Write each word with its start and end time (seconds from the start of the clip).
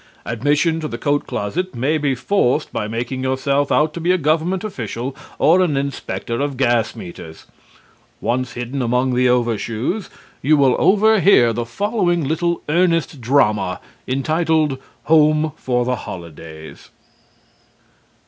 Admission 0.25 0.79
to 0.79 0.87
the 0.87 0.97
coat 0.97 1.27
closet 1.27 1.75
may 1.75 1.99
be 1.99 2.15
forced 2.15 2.73
by 2.73 2.87
making 2.87 3.21
yourself 3.21 3.71
out 3.71 3.93
to 3.93 4.01
be 4.01 4.11
a 4.11 4.17
government 4.17 4.63
official 4.63 5.15
or 5.37 5.61
an 5.61 5.77
inspector 5.77 6.41
of 6.41 6.57
gas 6.57 6.95
meters. 6.95 7.45
Once 8.19 8.53
hidden 8.53 8.81
among 8.81 9.13
the 9.13 9.29
overshoes, 9.29 10.09
you 10.41 10.57
will 10.57 10.75
overhear 10.79 11.53
the 11.53 11.67
following 11.67 12.23
little 12.27 12.63
earnest 12.67 13.21
drama, 13.21 13.79
entitled 14.07 14.79
"Home 15.03 15.51
for 15.55 15.85
the 15.85 15.97
Holidays." 15.97 16.89